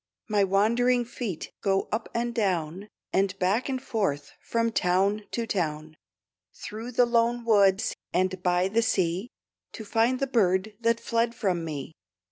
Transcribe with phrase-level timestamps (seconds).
[0.27, 5.95] My wandering feet go up and down, And back and forth, from town to town,
[6.55, 9.29] Through the lone woods and by the sea,
[9.73, 11.93] To find the bird that fled from me.